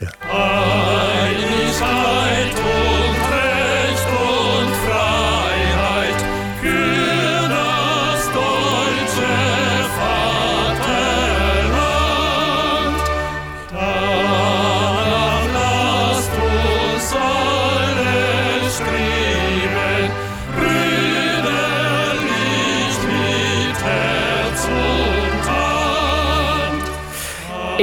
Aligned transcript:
eerste. 0.00 0.57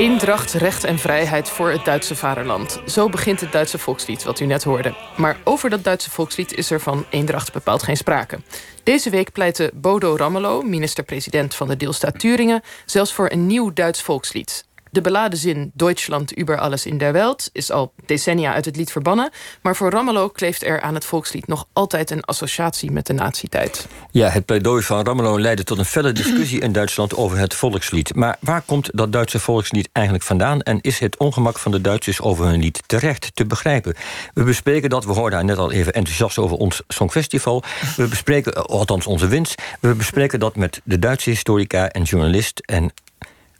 Eendracht, 0.05 0.53
recht 0.53 0.83
en 0.83 0.99
vrijheid 0.99 1.49
voor 1.49 1.69
het 1.69 1.85
Duitse 1.85 2.15
vaderland. 2.15 2.81
Zo 2.87 3.09
begint 3.09 3.41
het 3.41 3.51
Duitse 3.51 3.77
volkslied, 3.77 4.23
wat 4.23 4.39
u 4.39 4.45
net 4.45 4.63
hoorde. 4.63 4.95
Maar 5.17 5.37
over 5.43 5.69
dat 5.69 5.83
Duitse 5.83 6.09
volkslied 6.09 6.53
is 6.53 6.71
er 6.71 6.81
van 6.81 7.05
eendracht 7.09 7.53
bepaald 7.53 7.83
geen 7.83 7.97
sprake. 7.97 8.39
Deze 8.83 9.09
week 9.09 9.31
pleitte 9.31 9.71
Bodo 9.73 10.15
Ramelow, 10.15 10.63
minister-president 10.63 11.55
van 11.55 11.67
de 11.67 11.77
deelstaat 11.77 12.19
Turingen... 12.19 12.61
zelfs 12.85 13.13
voor 13.13 13.31
een 13.31 13.47
nieuw 13.47 13.73
Duits 13.73 14.01
volkslied. 14.01 14.65
De 14.95 15.01
beladen 15.01 15.39
zin 15.39 15.71
Deutschland 15.73 16.37
über 16.37 16.57
alles 16.57 16.85
in 16.85 16.97
der 16.97 17.13
Welt 17.13 17.49
is 17.51 17.71
al 17.71 17.93
decennia 18.05 18.53
uit 18.53 18.65
het 18.65 18.75
lied 18.75 18.91
verbannen. 18.91 19.29
Maar 19.61 19.75
voor 19.75 19.91
Ramelow 19.91 20.33
kleeft 20.33 20.63
er 20.63 20.81
aan 20.81 20.93
het 20.93 21.05
volkslied 21.05 21.47
nog 21.47 21.67
altijd 21.73 22.11
een 22.11 22.23
associatie 22.23 22.91
met 22.91 23.05
de 23.05 23.13
nazi-tijd. 23.13 23.87
Ja, 24.11 24.29
het 24.29 24.45
pleidooi 24.45 24.83
van 24.83 25.05
Ramelow 25.05 25.39
leidde 25.39 25.63
tot 25.63 25.77
een 25.77 25.85
felle 25.85 26.11
discussie 26.11 26.59
in 26.61 26.71
Duitsland 26.71 27.15
over 27.15 27.37
het 27.37 27.53
volkslied. 27.53 28.15
Maar 28.15 28.37
waar 28.39 28.61
komt 28.61 28.89
dat 28.93 29.11
Duitse 29.11 29.39
volkslied 29.39 29.89
eigenlijk 29.91 30.25
vandaan? 30.25 30.61
En 30.61 30.81
is 30.81 30.99
het 30.99 31.17
ongemak 31.17 31.59
van 31.59 31.71
de 31.71 31.81
Duitsers 31.81 32.21
over 32.21 32.45
hun 32.45 32.59
lied 32.59 32.83
terecht 32.85 33.31
te 33.33 33.45
begrijpen? 33.45 33.95
We 34.33 34.43
bespreken 34.43 34.89
dat, 34.89 35.05
we 35.05 35.11
hoorden 35.11 35.45
net 35.45 35.57
al 35.57 35.71
even 35.71 35.93
enthousiast 35.93 36.37
over 36.37 36.57
ons 36.57 36.81
Songfestival. 36.87 37.63
We 37.95 38.07
bespreken, 38.07 38.53
althans 38.53 39.07
onze 39.07 39.27
winst. 39.27 39.61
We 39.79 39.93
bespreken 39.93 40.39
dat 40.39 40.55
met 40.55 40.81
de 40.83 40.99
Duitse 40.99 41.29
historica 41.29 41.89
en 41.89 42.03
journalist 42.03 42.59
en 42.59 42.93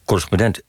correspondent 0.06 0.62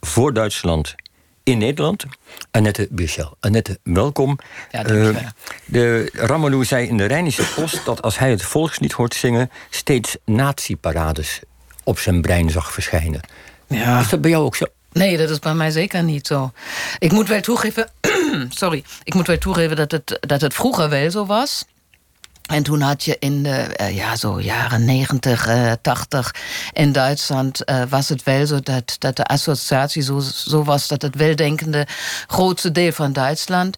voor 0.00 0.32
Duitsland 0.32 0.94
in 1.42 1.58
Nederland. 1.58 2.04
Annette 2.50 2.88
Buchel. 2.90 3.36
Annette, 3.40 3.78
welkom. 3.82 4.38
Ja, 4.70 4.86
uh, 4.90 5.16
de 5.64 6.10
Ramalou 6.12 6.64
zei 6.64 6.86
in 6.86 6.96
de 6.96 7.04
Rijnische 7.04 7.44
Post 7.54 7.84
dat 7.84 8.02
als 8.02 8.18
hij 8.18 8.30
het 8.30 8.42
volkslied 8.42 8.92
hoort 8.92 9.14
zingen... 9.14 9.50
steeds 9.70 10.16
nazi-parades 10.24 11.40
op 11.84 11.98
zijn 11.98 12.20
brein 12.20 12.50
zag 12.50 12.72
verschijnen. 12.72 13.20
Ja. 13.66 14.00
Is 14.00 14.08
dat 14.08 14.20
bij 14.20 14.30
jou 14.30 14.44
ook 14.44 14.56
zo? 14.56 14.64
Nee, 14.92 15.16
dat 15.16 15.30
is 15.30 15.38
bij 15.38 15.54
mij 15.54 15.70
zeker 15.70 16.02
niet 16.02 16.26
zo. 16.26 16.52
Ik 16.98 17.12
moet 17.12 17.28
wel 17.28 17.40
toegeven... 17.40 17.90
sorry. 18.48 18.84
Ik 19.02 19.14
moet 19.14 19.26
wel 19.26 19.38
toegeven 19.38 19.76
dat 19.76 19.90
het, 19.90 20.18
dat 20.20 20.40
het 20.40 20.54
vroeger 20.54 20.88
wel 20.88 21.10
zo 21.10 21.26
was... 21.26 21.64
En 22.48 22.62
toen 22.62 22.80
had 22.80 23.04
je 23.04 23.16
in 23.18 23.42
de 23.42 23.76
uh, 23.80 23.96
ja, 23.96 24.16
zo 24.16 24.40
jaren 24.40 24.84
90, 24.84 25.48
uh, 25.48 25.72
80 25.82 26.34
in 26.72 26.92
Duitsland 26.92 27.62
uh, 27.70 27.82
was 27.88 28.08
het 28.08 28.22
wel 28.22 28.46
zo 28.46 28.60
dat, 28.60 28.96
dat 28.98 29.16
de 29.16 29.24
associatie 29.24 30.02
zo, 30.02 30.20
zo 30.20 30.64
was 30.64 30.88
dat 30.88 31.02
het 31.02 31.14
weldenkende 31.14 31.86
grootste 32.26 32.72
deel 32.72 32.92
van 32.92 33.12
Duitsland 33.12 33.76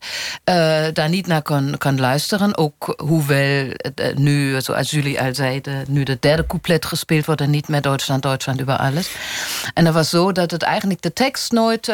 daar 0.93 1.09
niet 1.09 1.27
naar 1.27 1.43
kon, 1.43 1.75
kon 1.79 2.01
luisteren. 2.01 2.57
Ook 2.57 2.95
hoewel 3.03 3.67
nu, 4.15 4.61
zoals 4.61 4.91
jullie 4.91 5.21
al 5.21 5.35
zeiden, 5.35 5.85
nu 5.89 6.03
de 6.03 6.17
derde 6.21 6.47
couplet 6.47 6.85
gespeeld 6.85 7.27
wordt 7.27 7.41
en 7.41 7.51
niet 7.51 7.69
meer 7.69 7.81
Duitsland, 7.81 8.23
Duitsland 8.23 8.61
über 8.61 8.77
alles. 8.77 9.11
En 9.75 9.85
het 9.85 9.95
was 9.95 10.11
zo 10.11 10.33
dat 10.33 10.51
het 10.51 10.63
eigenlijk 10.63 11.03
de 11.03 11.13
tekst 11.13 11.53
nooit 11.53 11.93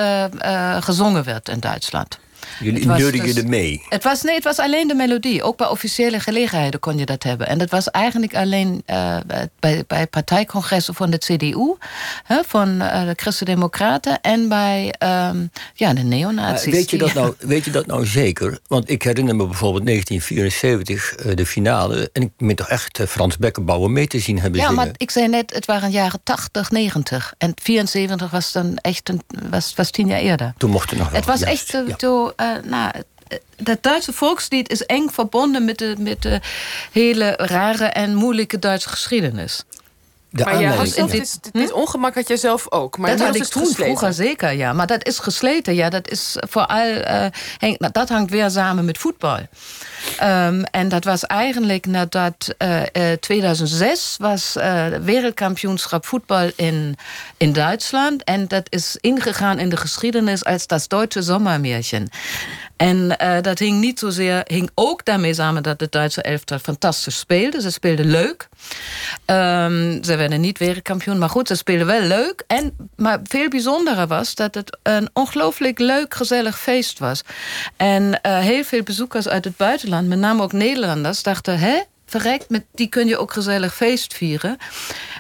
gezongen 0.81 1.25
werd 1.25 1.49
in 1.49 1.61
Duitsland. 1.61 2.19
Jullie 2.61 2.87
neurden 2.87 3.35
dus, 3.35 3.43
mee? 3.43 3.83
Het 3.89 4.05
was, 4.05 4.23
nee, 4.23 4.35
het 4.35 4.45
was 4.45 4.59
alleen 4.59 4.89
de 4.89 4.95
melodie. 4.95 5.43
Ook 5.43 5.57
bij 5.57 5.67
officiële 5.67 6.21
gelegenheden 6.21 6.81
kon 6.81 6.99
je 6.99 7.07
dat 7.07 7.23
hebben. 7.23 7.47
En 7.47 7.59
dat 7.59 7.71
was 7.71 7.91
eigenlijk 7.91 8.35
alleen 8.35 8.83
uh, 8.87 9.17
bij, 9.59 9.85
bij 9.87 10.07
partijcongressen 10.07 10.95
van 10.95 11.11
de 11.11 11.19
CDU... 11.19 11.75
Hè, 12.25 12.41
van 12.47 12.69
uh, 12.69 13.07
de 13.07 13.13
Christen-Democraten 13.17 14.21
en 14.21 14.49
bij 14.49 14.95
um, 14.99 15.51
ja, 15.75 15.95
de 15.95 16.03
neonazies. 16.03 16.73
Weet 16.73 16.91
je, 16.91 16.99
dat 16.99 17.15
nou, 17.15 17.35
weet 17.39 17.65
je 17.65 17.71
dat 17.71 17.87
nou 17.87 18.07
zeker? 18.07 18.59
Want 18.67 18.91
ik 18.91 19.03
herinner 19.03 19.37
me 19.37 19.47
bijvoorbeeld 19.47 19.87
1974, 19.87 21.27
uh, 21.27 21.37
de 21.37 21.47
finale... 21.47 22.11
en 22.13 22.23
ik 22.23 22.31
ben 22.37 22.57
toch 22.57 22.69
echt 22.69 23.01
Frans 23.09 23.39
Bekkenbouwer 23.39 23.91
mee 23.91 24.07
te 24.07 24.19
zien 24.19 24.41
hebben 24.41 24.61
Ja, 24.61 24.69
zingen. 24.69 24.85
maar 24.85 24.95
ik 24.97 25.11
zei 25.11 25.29
net, 25.29 25.55
het 25.55 25.67
waren 25.67 25.91
jaren 25.91 26.21
80, 26.23 26.71
90. 26.71 27.35
En 27.39 27.53
74 27.63 28.31
was 28.31 28.53
dan 28.53 28.77
echt 28.77 29.09
een, 29.09 29.21
was, 29.51 29.75
was 29.75 29.91
tien 29.91 30.07
jaar 30.07 30.21
eerder. 30.21 30.55
Toen 30.57 30.71
mocht 30.71 30.91
het 30.91 30.99
nog 30.99 31.09
wel. 31.09 31.17
Het 31.17 31.29
was 31.29 31.41
juist, 31.41 31.75
echt 31.75 31.89
ja. 31.89 32.26
Uh, 32.37 32.57
nou, 32.65 32.93
dat 33.57 33.83
Duitse 33.83 34.13
volkslied 34.13 34.69
is 34.71 34.87
eng 34.87 35.09
verbonden 35.09 35.65
met 35.65 35.79
de, 35.79 35.95
met 35.99 36.23
de 36.23 36.41
hele 36.93 37.31
rare 37.37 37.85
en 37.85 38.15
moeilijke 38.15 38.59
Duitse 38.59 38.89
geschiedenis. 38.89 39.65
De 40.37 40.45
maar 40.45 40.61
ja, 40.61 40.83
dit, 40.83 41.11
dit, 41.11 41.39
dit, 41.53 41.73
ongemak 41.73 42.15
had 42.15 42.29
je 42.29 42.37
zelf 42.37 42.71
ook. 42.71 42.99
Maar 42.99 43.11
dat 43.11 43.27
had 43.27 43.35
ik 43.35 43.45
toen 43.45 43.63
gesleten. 43.63 43.85
vroeger 43.85 44.13
zeker, 44.13 44.53
ja. 44.53 44.73
Maar 44.73 44.87
dat 44.87 45.07
is 45.07 45.19
gesleten, 45.19 45.75
ja. 45.75 45.89
Dat 45.91 46.11
is 46.11 46.37
vooral, 46.49 46.87
uh, 46.87 47.27
hang, 47.59 47.79
dat 47.93 48.09
hangt 48.09 48.31
weer 48.31 48.51
samen 48.51 48.85
met 48.85 48.99
voetbal. 48.99 49.39
Um, 50.23 50.65
en 50.65 50.89
dat 50.89 51.05
was 51.05 51.25
eigenlijk 51.25 51.87
nadat 51.87 52.55
uh, 52.59 52.81
uh, 52.81 53.13
2006 53.21 54.17
was 54.19 54.57
uh, 54.57 54.87
wereldkampioenschap 54.87 56.07
voetbal 56.07 56.51
in, 56.57 56.97
in 57.37 57.53
Duitsland. 57.53 58.25
En 58.25 58.49
dat 58.49 58.67
is 58.69 58.97
ingegaan 59.01 59.59
in 59.59 59.69
de 59.69 59.77
geschiedenis 59.77 60.45
als 60.45 60.67
dat 60.67 60.85
Duitse 60.89 61.23
Sommermärchen. 61.23 62.09
En 62.77 63.17
uh, 63.23 63.41
dat 63.41 63.59
hing 63.59 63.81
niet 63.81 63.99
zozeer, 63.99 64.43
hing 64.45 64.71
ook 64.75 65.05
daarmee 65.05 65.35
samen 65.35 65.63
dat 65.63 65.79
de 65.79 65.87
Duitse 65.91 66.23
elftal 66.23 66.59
fantastisch 66.59 67.19
speelde. 67.19 67.61
Ze 67.61 67.71
speelden 67.71 68.11
leuk. 68.11 68.49
Um, 69.27 70.05
ze 70.05 70.17
werden 70.17 70.41
niet 70.41 70.59
wereldkampioen, 70.59 71.19
maar 71.19 71.31
goed, 71.31 71.49
ze 71.49 71.55
speelden 71.55 71.87
wel 71.87 72.01
leuk. 72.01 72.45
En, 72.47 72.77
maar 72.97 73.21
veel 73.25 73.49
bijzonderer 73.49 74.07
was 74.07 74.35
dat 74.35 74.55
het 74.55 74.79
een 74.83 75.09
ongelooflijk 75.13 75.79
leuk, 75.79 76.15
gezellig 76.15 76.59
feest 76.59 76.99
was. 76.99 77.23
En 77.77 78.03
uh, 78.03 78.39
heel 78.39 78.65
veel 78.65 78.83
bezoekers 78.83 79.29
uit 79.29 79.45
het 79.45 79.57
buitenland, 79.57 80.09
met 80.09 80.19
name 80.19 80.43
ook 80.43 80.53
Nederlanders, 80.53 81.23
dachten: 81.23 81.59
hè, 81.59 81.81
verrekt, 82.07 82.51
met 82.51 82.65
die 82.75 82.89
kun 82.89 83.07
je 83.07 83.19
ook 83.19 83.33
gezellig 83.33 83.75
feest 83.75 84.15
vieren. 84.15 84.57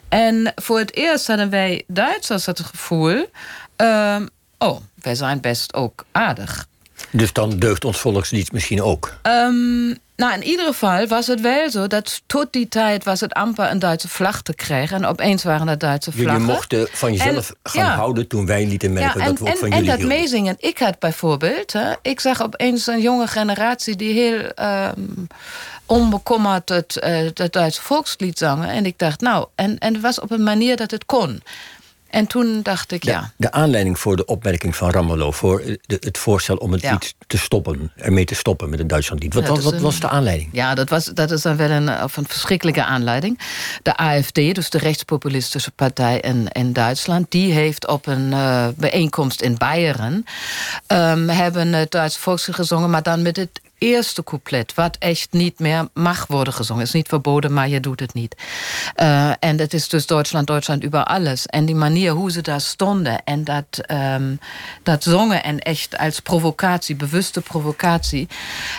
En 0.08 0.52
voor 0.54 0.78
het 0.78 0.94
eerst 0.94 1.26
hadden 1.26 1.50
wij 1.50 1.84
Duitsers 1.86 2.46
het 2.46 2.60
gevoel: 2.60 3.26
uh, 3.76 4.16
oh, 4.58 4.80
wij 4.94 5.14
zijn 5.14 5.40
best 5.40 5.74
ook 5.74 6.04
aardig. 6.12 6.66
Dus 7.16 7.32
dan 7.32 7.58
deugt 7.58 7.84
ons 7.84 7.98
volkslied 7.98 8.52
misschien 8.52 8.82
ook? 8.82 9.14
Um, 9.22 9.98
nou, 10.16 10.34
in 10.34 10.42
ieder 10.42 10.66
geval 10.66 11.06
was 11.06 11.26
het 11.26 11.40
wel 11.40 11.70
zo 11.70 11.86
dat 11.86 12.22
tot 12.26 12.46
die 12.50 12.68
tijd 12.68 13.04
was 13.04 13.20
het 13.20 13.32
amper 13.32 13.70
een 13.70 13.78
Duitse 13.78 14.08
vlag 14.08 14.42
te 14.42 14.54
krijgen. 14.54 14.96
En 14.96 15.04
opeens 15.04 15.44
waren 15.44 15.68
er 15.68 15.78
Duitse 15.78 16.12
vlaggen. 16.12 16.32
Jullie 16.32 16.46
mochten 16.54 16.88
van 16.92 17.12
jezelf 17.12 17.50
en, 17.50 17.56
gaan 17.62 17.84
ja. 17.84 17.94
houden 17.94 18.26
toen 18.26 18.46
wij 18.46 18.66
lieten 18.66 18.92
merken 18.92 19.20
ja, 19.20 19.26
en, 19.26 19.30
dat 19.30 19.38
we 19.38 19.44
ook 19.44 19.50
en, 19.50 19.58
van 19.58 19.68
en 19.68 19.74
jullie 19.74 19.90
dat 19.90 19.98
hielden. 19.98 20.18
meezingen. 20.18 20.56
Ik 20.58 20.78
had 20.78 20.98
bijvoorbeeld, 20.98 21.72
hè, 21.72 21.92
ik 22.02 22.20
zag 22.20 22.42
opeens 22.42 22.86
een 22.86 23.00
jonge 23.00 23.26
generatie 23.26 23.96
die 23.96 24.12
heel 24.12 24.50
um, 24.96 25.26
onbekommerd 25.86 26.68
het, 26.68 27.00
uh, 27.04 27.30
het 27.34 27.52
Duitse 27.52 27.82
volkslied 27.82 28.38
zangen. 28.38 28.68
En 28.68 28.86
ik 28.86 28.98
dacht, 28.98 29.20
nou, 29.20 29.46
en, 29.54 29.78
en 29.78 29.92
het 29.92 30.02
was 30.02 30.20
op 30.20 30.30
een 30.30 30.42
manier 30.42 30.76
dat 30.76 30.90
het 30.90 31.06
kon. 31.06 31.42
En 32.10 32.26
toen 32.26 32.62
dacht 32.62 32.92
ik, 32.92 33.02
de, 33.04 33.10
ja. 33.10 33.32
De 33.36 33.52
aanleiding 33.52 33.98
voor 33.98 34.16
de 34.16 34.24
opmerking 34.24 34.76
van 34.76 34.90
Ramelow... 34.90 35.32
voor 35.32 35.62
de, 35.86 35.96
het 36.00 36.18
voorstel 36.18 36.56
om 36.56 36.72
het 36.72 36.80
Ja. 36.82 36.92
lied 36.92 37.14
te 37.26 37.38
stoppen... 37.38 37.92
ermee 37.96 38.24
te 38.24 38.34
stoppen 38.34 38.70
met 38.70 38.78
het 38.78 38.88
Duitslandlied. 38.88 39.34
Wat, 39.34 39.46
wat, 39.62 39.72
een- 39.72 39.80
was 39.80 40.00
de 40.00 40.08
aanleiding? 40.08 40.48
Ja, 40.52 40.74
dat, 40.74 40.88
was, 40.88 41.04
dat 41.04 41.30
is 41.30 41.42
dan 41.42 41.56
wel 41.56 41.70
een, 41.70 42.02
of 42.02 42.16
een 42.16 42.26
verschrikkelijke 42.28 42.84
aanleiding. 42.84 43.38
De 43.82 43.96
AFD, 43.96 44.34
dus 44.34 44.70
de 44.70 44.78
rechtspopulistische 44.78 45.70
partij 45.70 46.20
in, 46.20 46.48
in 46.52 46.72
Duitsland... 46.72 47.30
die 47.30 47.52
heeft 47.52 47.86
op 47.86 48.06
een 48.06 48.32
eh, 48.32 48.66
bijeenkomst 48.76 49.40
in 49.40 49.56
Beieren... 49.58 50.24
ehm, 50.86 51.28
hebben 51.28 51.72
het 51.72 51.90
Duitse 51.90 52.20
volkslied 52.20 52.54
gezongen... 52.56 52.90
maar 52.90 53.02
dan 53.02 53.22
met 53.22 53.36
het 53.36 53.60
eerste 53.78 54.24
couplet... 54.24 54.74
wat 54.74 54.96
echt 54.98 55.28
niet 55.30 55.58
meer 55.58 55.88
mag 55.94 56.26
worden 56.26 56.52
gezongen. 56.52 56.82
Het 56.82 56.88
is 56.88 56.94
niet 56.94 57.08
verboden, 57.08 57.52
maar 57.52 57.68
je 57.68 57.80
doet 57.80 58.00
het 58.00 58.14
niet. 58.14 58.36
Eh, 58.94 59.30
en 59.38 59.58
het 59.58 59.74
is 59.74 59.88
dus 59.88 60.06
Duitsland, 60.06 60.46
Duitsland 60.46 60.84
über 60.84 61.04
alles. 61.04 61.46
En 61.46 61.64
die 61.64 61.74
manier 61.74 62.12
hoe 62.12 62.30
ze 62.30 62.40
daar 62.40 62.60
stonden... 62.60 63.24
en 63.24 63.44
dat, 63.44 63.64
ehm, 63.70 64.36
dat 64.82 65.02
zongen 65.02 65.42
en 65.42 65.58
echt 65.58 65.98
als 65.98 66.20
provocatie, 66.20 66.96
bewuste 66.96 67.40
provocatie... 67.40 68.28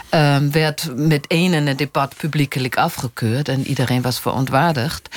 ehm, 0.09 0.49
werd 0.51 0.95
meteen 0.95 1.53
in 1.53 1.67
het 1.67 1.77
debat 1.77 2.15
publiekelijk 2.17 2.77
afgekeurd... 2.77 3.49
en 3.49 3.67
iedereen 3.67 4.01
was 4.01 4.19
verontwaardigd. 4.19 5.09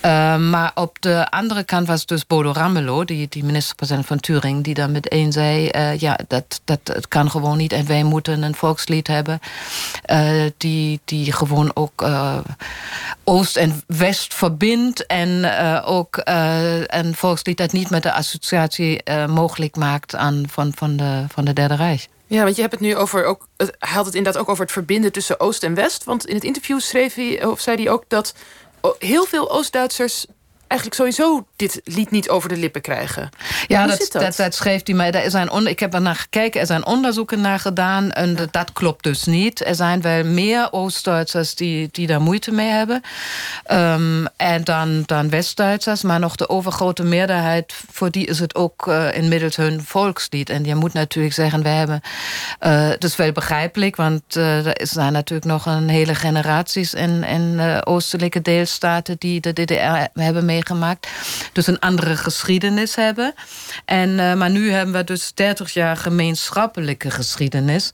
Ehm, 0.00 0.50
maar 0.50 0.70
op 0.74 0.96
de 1.00 1.30
andere 1.30 1.64
kant 1.64 1.86
was 1.86 2.06
dus 2.06 2.26
Bodo 2.26 2.52
Ramelow... 2.52 3.06
die, 3.06 3.26
die 3.28 3.44
minister-president 3.44 4.06
van 4.06 4.20
Turing... 4.20 4.64
die 4.64 4.74
dan 4.74 4.92
meteen 4.92 5.32
zei... 5.32 5.68
eh, 5.68 5.98
ja, 5.98 6.18
dat, 6.28 6.60
dat 6.64 6.80
het 6.82 7.08
kan 7.08 7.30
gewoon 7.30 7.56
niet 7.56 7.72
en 7.72 7.86
wij 7.86 8.02
moeten 8.02 8.42
een 8.42 8.54
volkslied 8.54 9.06
hebben 9.06 9.23
hebben. 9.24 10.54
die, 10.56 11.00
die 11.04 11.32
gewoon 11.32 11.70
ook 11.74 12.04
Oost 13.24 13.56
en 13.56 13.82
West 13.86 14.34
verbindt. 14.34 15.06
En 15.06 15.44
ook 15.84 16.20
een 16.86 17.14
volkslied 17.14 17.56
dat 17.56 17.72
niet 17.72 17.90
met 17.90 18.02
de 18.02 18.12
associatie 18.12 19.02
mogelijk 19.26 19.76
maakt 19.76 20.14
aan, 20.14 20.44
van, 20.48 20.72
van, 20.76 20.96
de, 20.96 21.24
van 21.28 21.44
de 21.44 21.52
Derde 21.52 21.74
Rijk. 21.74 22.08
Ja, 22.26 22.42
want 22.42 22.54
je 22.54 22.60
hebt 22.60 22.74
het 22.74 22.82
nu 22.82 22.96
over 22.96 23.24
ook. 23.24 23.48
Hij 23.56 23.68
had 23.78 24.06
het 24.06 24.14
inderdaad 24.14 24.42
ook 24.42 24.48
over 24.48 24.62
het 24.62 24.72
verbinden 24.72 25.12
tussen 25.12 25.40
Oost 25.40 25.62
en 25.62 25.74
West. 25.74 26.04
Want 26.04 26.26
in 26.26 26.34
het 26.34 26.44
interview 26.44 26.80
schreef 26.80 27.14
hij, 27.14 27.44
of 27.44 27.60
zei 27.60 27.76
hij 27.82 27.90
ook 27.90 28.04
dat 28.08 28.34
heel 28.98 29.24
veel 29.24 29.50
Oost-Duitsers 29.50 30.26
eigenlijk 30.66 31.00
sowieso 31.00 31.46
dit 31.56 31.80
lied 31.84 32.10
niet 32.10 32.28
over 32.28 32.48
de 32.48 32.56
lippen 32.56 32.80
krijgen. 32.80 33.30
Ja, 33.66 33.86
dat, 33.86 34.08
dat? 34.12 34.36
dat, 34.36 34.54
schreef 34.54 34.80
hij 34.84 34.94
mij. 34.94 35.12
Er 35.12 35.30
zijn 35.30 35.66
ik 35.66 35.80
heb 35.80 35.94
er 35.94 36.00
naar 36.00 36.14
gekeken, 36.14 36.60
er 36.60 36.66
zijn 36.66 36.86
onderzoeken 36.86 37.40
naar 37.40 37.58
gedaan. 37.58 38.10
En 38.10 38.36
dat 38.50 38.72
klopt 38.72 39.02
dus 39.02 39.24
niet. 39.24 39.64
Er 39.64 39.74
zijn 39.74 40.00
wel 40.00 40.24
meer 40.24 40.72
Oost-Duitsers 40.72 41.54
die, 41.54 41.88
die 41.92 42.06
daar 42.06 42.20
moeite 42.20 42.52
mee 42.52 42.68
hebben. 42.68 43.02
Um, 43.72 44.26
en 44.36 44.64
dan, 44.64 45.02
dan 45.06 45.30
West-Duitsers. 45.30 46.02
Maar 46.02 46.20
nog 46.20 46.36
de 46.36 46.48
overgrote 46.48 47.02
meerderheid, 47.02 47.74
voor 47.90 48.10
die 48.10 48.26
is 48.26 48.38
het 48.38 48.54
ook 48.54 48.86
uh, 48.86 49.16
inmiddels 49.16 49.56
hun 49.56 49.82
volkslied. 49.84 50.50
En 50.50 50.64
je 50.64 50.74
moet 50.74 50.92
natuurlijk 50.92 51.34
zeggen, 51.34 51.62
we 51.62 51.68
hebben. 51.68 52.00
Uh, 52.60 52.88
dat 52.88 53.04
is 53.04 53.16
wel 53.16 53.32
begrijpelijk, 53.32 53.96
want 53.96 54.36
uh, 54.36 54.66
er 54.66 54.86
zijn 54.86 55.12
natuurlijk 55.12 55.50
nog 55.50 55.66
een 55.66 55.88
hele 55.88 56.14
generaties 56.14 56.94
in, 56.94 57.24
in 57.24 57.60
oostelijke 57.84 58.42
deelstaten 58.42 59.16
die 59.18 59.40
de 59.40 59.52
DDR 59.52 60.20
hebben 60.20 60.44
meegemaakt 60.54 61.08
Dus 61.52 61.66
een 61.66 61.78
andere 61.78 62.16
geschiedenis 62.16 62.94
hebben. 62.94 63.34
En, 63.84 64.08
uh, 64.08 64.34
maar 64.34 64.50
nu 64.50 64.72
hebben 64.72 64.94
we 64.94 65.04
dus 65.04 65.34
30 65.34 65.72
jaar 65.72 65.96
gemeenschappelijke 65.96 67.10
geschiedenis. 67.10 67.90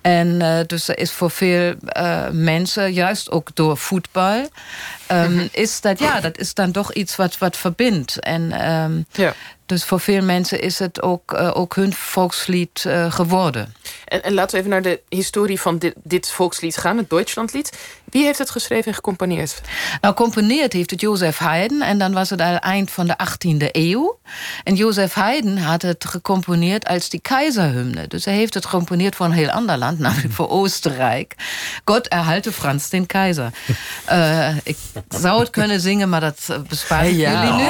En 0.00 0.40
uh, 0.40 0.58
dus 0.66 0.88
er 0.88 0.98
is 0.98 1.12
voor 1.12 1.30
veel 1.30 1.74
uh, 1.96 2.28
mensen, 2.30 2.92
juist 2.92 3.30
ook 3.30 3.50
door 3.54 3.76
voetbal, 3.76 4.48
um, 5.12 5.48
is 5.52 5.80
dat 5.80 5.98
ja, 5.98 6.20
dat 6.20 6.38
is 6.38 6.54
dan 6.54 6.72
toch 6.72 6.92
iets 6.92 7.16
wat, 7.16 7.38
wat 7.38 7.56
verbindt. 7.56 8.20
En 8.20 8.70
um, 8.72 9.06
ja. 9.12 9.34
Dus 9.66 9.84
voor 9.84 10.00
veel 10.00 10.22
mensen 10.22 10.60
is 10.60 10.78
het 10.78 11.02
ook, 11.02 11.34
ook 11.34 11.74
hun 11.74 11.92
volkslied 11.92 12.86
geworden. 13.08 13.74
En, 14.04 14.22
en, 14.22 14.34
laten 14.34 14.50
we 14.50 14.58
even 14.58 14.70
naar 14.70 14.82
de 14.82 15.00
historie 15.08 15.60
van 15.60 15.78
dit, 15.78 15.94
dit 16.02 16.30
volkslied 16.30 16.76
gaan, 16.76 16.96
het 16.96 17.10
Deutschlandlied. 17.10 17.72
Wie 18.04 18.24
heeft 18.24 18.38
het 18.38 18.50
geschreven 18.50 18.86
en 18.86 18.94
gecomponeerd? 18.94 19.60
Nou, 20.00 20.14
componeerd 20.14 20.72
heeft 20.72 20.90
het 20.90 21.00
Jozef 21.00 21.38
Haydn. 21.38 21.82
En 21.82 21.98
dan 21.98 22.12
was 22.12 22.30
het 22.30 22.40
al 22.40 22.56
eind 22.56 22.90
van 22.90 23.06
de 23.06 23.16
18e 23.18 23.68
eeuw. 23.72 24.18
En 24.64 24.74
Jozef 24.74 25.12
Haydn 25.12 25.56
had 25.56 25.82
het 25.82 26.04
gecomponeerd 26.04 26.86
als 26.86 27.08
die 27.08 27.20
keizerhymne. 27.20 28.06
Dus 28.06 28.24
hij 28.24 28.34
heeft 28.34 28.54
het 28.54 28.64
gecomponeerd 28.64 29.16
voor 29.16 29.26
een 29.26 29.32
heel 29.32 29.50
ander 29.50 29.78
land, 29.78 29.98
namelijk 30.04 30.32
voor 30.32 30.48
Oostenrijk. 30.48 31.34
God 31.84 32.08
erhalte 32.08 32.52
Frans 32.52 32.88
den 32.88 33.06
Keizer. 33.06 33.50
uh, 34.10 34.56
ik 34.72 34.76
zou 35.08 35.40
het 35.40 35.50
kunnen 35.50 35.80
zingen, 35.80 36.08
maar 36.08 36.20
dat 36.20 36.58
bespaar 36.68 37.06
ik 37.06 37.14
ja. 37.14 37.44
jullie 37.44 37.52
nu. 37.56 37.68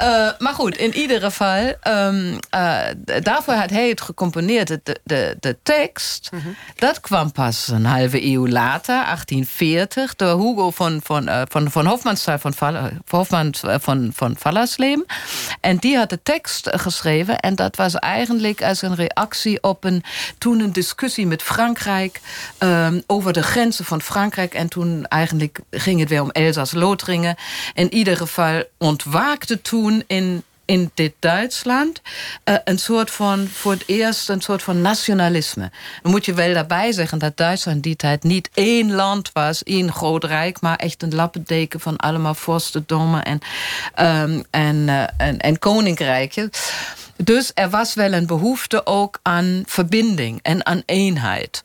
uh, 0.00 0.30
maar 0.44 0.54
goed, 0.54 0.76
in 0.76 0.94
ieder 0.94 1.20
geval, 1.20 1.74
um, 1.86 2.38
uh, 2.54 2.78
daarvoor 3.22 3.54
had 3.54 3.70
hij 3.70 3.88
het 3.88 4.00
gecomponeerd. 4.00 4.27
De, 4.30 4.80
de, 5.04 5.36
de 5.40 5.56
tekst, 5.62 6.30
dat 6.74 7.00
kwam 7.00 7.32
pas 7.32 7.68
een 7.68 7.84
halve 7.84 8.24
eeuw 8.24 8.46
later, 8.46 8.94
1840, 8.94 10.16
door 10.16 10.40
Hugo 10.40 10.70
van, 10.70 11.00
van, 11.04 11.28
uh, 11.28 11.42
van, 11.48 11.70
van 11.70 11.86
Hofmannsthal 11.86 12.38
van, 12.38 12.54
Hofmann 13.08 13.54
van, 13.80 14.10
van 14.14 14.36
Fallersleem. 14.38 15.04
En 15.60 15.76
die 15.76 15.96
had 15.96 16.10
de 16.10 16.22
tekst 16.22 16.68
geschreven. 16.70 17.38
En 17.38 17.54
dat 17.54 17.76
was 17.76 17.94
eigenlijk 17.94 18.62
als 18.62 18.82
een 18.82 18.94
reactie 18.94 19.62
op 19.62 19.84
een, 19.84 20.02
toen 20.38 20.60
een 20.60 20.72
discussie 20.72 21.26
met 21.26 21.42
Frankrijk 21.42 22.20
um, 22.58 23.02
over 23.06 23.32
de 23.32 23.42
grenzen 23.42 23.84
van 23.84 24.02
Frankrijk. 24.02 24.54
En 24.54 24.68
toen 24.68 25.06
eigenlijk 25.06 25.58
ging 25.70 26.00
het 26.00 26.08
weer 26.08 26.22
om 26.22 26.30
Elsass-Lothringen. 26.30 27.36
In 27.74 27.94
ieder 27.94 28.16
geval 28.16 28.62
ontwaakte 28.78 29.62
toen 29.62 30.04
in 30.06 30.42
in 30.68 30.90
dit 30.94 31.12
Duitsland 31.18 32.00
uh, 32.44 32.54
een 32.64 32.78
soort 32.78 33.10
van, 33.10 33.48
voor 33.52 33.72
het 33.72 33.82
eerst 33.86 34.28
een 34.28 34.40
soort 34.40 34.62
van 34.62 34.80
nationalisme. 34.80 35.70
Dan 36.02 36.10
moet 36.10 36.24
je 36.24 36.34
wel 36.34 36.54
daarbij 36.54 36.92
zeggen 36.92 37.18
dat 37.18 37.36
Duitsland 37.36 37.82
die 37.82 37.96
tijd 37.96 38.22
niet 38.22 38.50
één 38.54 38.92
land 38.92 39.30
was, 39.32 39.62
één 39.62 39.92
groot 39.92 40.24
rijk, 40.24 40.60
maar 40.60 40.76
echt 40.76 41.02
een 41.02 41.14
lappendeken 41.14 41.80
van 41.80 41.96
allemaal 41.96 42.34
vorstendommen 42.34 43.22
en, 43.22 43.40
um, 44.30 44.44
en, 44.50 44.76
uh, 44.76 45.02
en, 45.16 45.38
en 45.38 45.58
koninkrijken. 45.58 46.50
Dus 47.16 47.50
er 47.54 47.70
was 47.70 47.94
wel 47.94 48.12
een 48.12 48.26
behoefte 48.26 48.86
ook 48.86 49.18
aan 49.22 49.62
verbinding 49.66 50.38
en 50.42 50.66
aan 50.66 50.82
eenheid. 50.86 51.60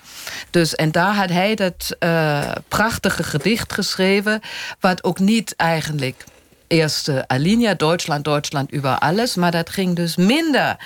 Dus, 0.50 0.76
en 0.76 0.92
daar 0.92 1.16
had 1.16 1.30
hij 1.30 1.56
dat 1.56 1.96
uh, 2.00 2.52
prachtige 2.68 3.24
gedicht 3.24 3.74
geschreven, 3.74 4.42
wat 4.80 5.04
ook 5.04 5.20
niet 5.20 5.56
eigenlijk 5.56 6.24
eerste 6.68 7.28
alinea, 7.28 7.74
Duitsland, 7.74 8.24
Duitsland 8.24 8.74
über 8.74 8.98
alles. 9.00 9.36
Maar 9.36 9.52
dat 9.52 9.70
ging 9.70 9.96
dus 9.96 10.16
minder 10.16 10.78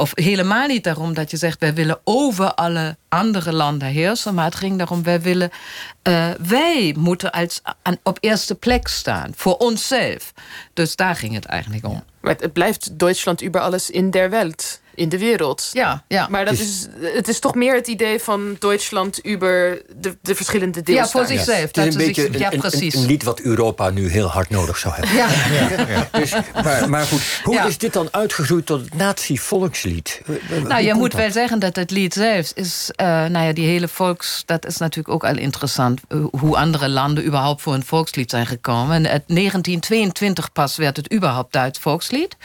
of 0.00 0.12
helemaal 0.14 0.66
niet 0.66 0.84
daarom 0.84 1.14
dat 1.14 1.30
je 1.30 1.36
zegt... 1.36 1.60
wij 1.60 1.74
willen 1.74 2.00
over 2.04 2.54
alle 2.54 2.96
andere 3.08 3.52
landen 3.52 3.88
heersen... 3.88 4.34
maar 4.34 4.44
het 4.44 4.54
ging 4.54 4.78
daarom, 4.78 5.02
wij 5.02 5.20
willen... 5.20 5.50
Uh, 6.08 6.28
wij 6.48 6.94
moeten 6.98 7.30
als, 7.30 7.60
aan, 7.82 7.96
op 8.02 8.18
eerste 8.20 8.54
plek 8.54 8.88
staan, 8.88 9.32
voor 9.36 9.56
onszelf. 9.56 10.32
Dus 10.74 10.96
daar 10.96 11.16
ging 11.16 11.34
het 11.34 11.44
eigenlijk 11.44 11.86
om. 11.86 12.02
Maar 12.20 12.36
het 12.38 12.52
blijft 12.52 12.98
Duitsland 12.98 13.42
über 13.42 13.60
alles 13.60 13.90
in 13.90 14.10
der 14.10 14.30
Welt 14.30 14.80
in 15.00 15.08
de 15.08 15.18
wereld. 15.18 15.70
Ja, 15.72 16.02
ja. 16.08 16.26
Maar 16.30 16.44
dat 16.44 16.58
is, 16.58 16.86
het 17.00 17.28
is 17.28 17.38
toch 17.38 17.54
meer 17.54 17.74
het 17.74 17.86
idee 17.86 18.20
van 18.20 18.56
Duitsland 18.58 19.20
over 19.26 19.82
de, 20.00 20.16
de 20.22 20.34
verschillende 20.34 20.82
deelstaten. 20.82 21.20
Ja, 21.20 21.26
voor 21.26 21.36
zichzelf. 21.36 21.60
Het 21.60 21.76
is 21.76 21.94
een 21.94 22.06
beetje 22.06 22.26
een, 22.26 22.38
ja, 22.38 22.48
precies. 22.48 22.94
Een, 22.94 23.06
lied 23.06 23.22
wat 23.22 23.40
Europa 23.40 23.90
nu 23.90 24.10
heel 24.10 24.26
hard 24.26 24.50
nodig 24.50 24.78
zou 24.78 24.94
hebben. 24.94 25.14
Ja. 25.14 25.28
ja. 25.88 26.08
Dus, 26.12 26.34
maar, 26.64 26.88
maar 26.88 27.04
goed, 27.04 27.40
hoe 27.42 27.60
is 27.66 27.78
dit 27.78 27.92
dan 27.92 28.08
uitgegroeid 28.10 28.66
tot 28.66 28.80
het 28.80 28.94
nazi-volkslied? 28.94 30.22
Nou, 30.68 30.82
je 30.82 30.94
moet 30.94 31.12
wel 31.12 31.30
zeggen 31.30 31.58
dat 31.58 31.76
het 31.76 31.90
lied 31.90 32.14
zelf 32.14 32.52
is... 32.54 32.90
Uh, 32.96 33.06
nou 33.06 33.46
ja, 33.46 33.52
die 33.52 33.66
hele 33.66 33.88
volks... 33.88 34.42
Dat 34.46 34.66
is 34.66 34.76
natuurlijk 34.76 35.14
ook 35.14 35.24
al 35.24 35.36
interessant... 35.36 36.00
Uh, 36.08 36.24
hoe 36.40 36.56
andere 36.56 36.88
landen 36.88 37.26
überhaupt 37.26 37.62
voor 37.62 37.74
een 37.74 37.84
volkslied 37.84 38.30
zijn 38.30 38.46
gekomen. 38.46 38.94
En 38.94 39.02
1922 39.02 40.52
pas 40.52 40.76
werd 40.76 40.96
het 40.96 41.12
überhaupt 41.12 41.52
Duits 41.52 41.78
volkslied. 41.78 42.36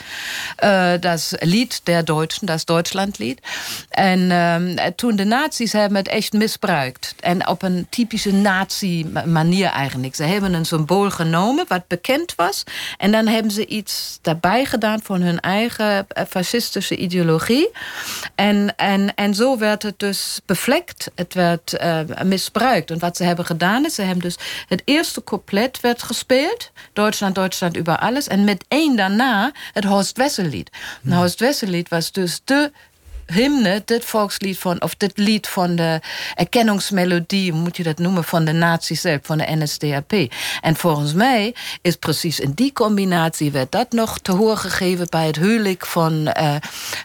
Uh, 0.64 0.92
dat 1.00 1.18
is 1.18 1.34
Lied 1.40 1.82
der 1.84 2.06
Deutschen 2.06 2.45
dat 2.46 2.66
Duitslandlied. 2.66 3.42
En 3.90 4.32
um, 4.32 4.96
toen 4.96 5.16
de 5.16 5.24
nazi's 5.24 5.72
hebben 5.72 5.98
het 5.98 6.08
echt 6.08 6.34
misbruikt. 6.34 7.16
En 7.20 7.48
op 7.48 7.62
een 7.62 7.88
typische 7.90 8.34
nazi-manier 8.34 9.68
eigenlijk. 9.68 10.16
Ze 10.16 10.24
hebben 10.24 10.54
een 10.54 10.66
symbool 10.66 11.10
genomen 11.10 11.66
wat 11.68 11.88
bekend 11.88 12.36
was. 12.36 12.64
En 12.98 13.12
dan 13.12 13.28
hebben 13.28 13.52
ze 13.52 13.66
iets 13.66 14.20
daarbij 14.22 14.66
gedaan 14.66 15.00
van 15.04 15.22
hun 15.22 15.40
eigen 15.40 16.08
eh, 16.08 16.24
fascistische 16.30 16.98
ideologie. 16.98 17.70
En, 18.36 18.76
en, 18.76 19.16
en 19.16 19.34
zo 19.34 19.58
werd 19.58 19.84
het 19.84 20.00
dus 20.00 20.40
bevlekt. 20.46 21.12
Het 21.16 21.34
werd 21.34 21.78
uh, 21.82 22.00
misbruikt. 22.24 22.92
En 22.92 23.00
wat 23.00 23.18
ze 23.18 23.24
hebben 23.24 23.46
gedaan 23.46 23.86
is, 23.86 23.96
ze 23.96 24.02
hebben 24.02 24.24
dus 24.24 24.38
het 24.68 24.82
eerste 24.86 25.24
couplet 25.24 25.80
werd 25.80 26.04
gespeeld. 26.04 26.72
Duitsland, 26.94 27.36
Duitsland 27.36 27.78
über 27.78 27.98
alles. 27.98 28.28
En 28.28 28.44
meteen 28.44 28.96
daarna 28.96 29.52
het 29.74 29.84
Horst 29.84 30.18
Wessel-lied. 30.18 30.70
Hmm. 31.02 31.12
Horst 31.14 31.40
Wessel-lied 31.40 31.90
was 31.90 32.12
dus 32.12 32.25
dus 32.26 32.42
de 32.44 32.72
hymne, 33.26 33.82
dit 33.86 34.06
volkslied 34.06 34.60
van, 34.60 34.82
of 34.82 34.96
dit 34.96 35.18
lied 35.18 35.48
van 35.48 35.76
de 35.76 36.00
erkenningsmelodie, 36.36 37.54
moet 37.54 37.78
je 37.78 37.84
dat 37.84 37.98
noemen, 37.98 38.24
van 38.24 38.46
de 38.46 38.52
nazi's 38.52 39.02
zelf, 39.02 39.20
van 39.22 39.38
de 39.38 39.56
NSDAP. 39.56 40.14
En 40.62 40.76
volgens 40.76 41.14
mij 41.14 41.56
is 41.82 41.96
precies 41.96 42.40
in 42.40 42.52
die 42.52 42.74
combinatie 42.74 43.52
werd 43.52 43.72
dat 43.72 43.92
nog 43.92 44.20
te 44.20 44.32
horen 44.32 44.58
gegeven 44.58 45.08
bij 45.10 45.26
het 45.26 45.36
huwelijk 45.36 45.86
van 45.86 46.14
uh, 46.14 46.56